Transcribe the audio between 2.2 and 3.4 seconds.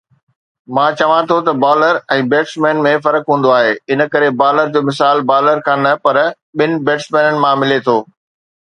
batsman ۾ فرق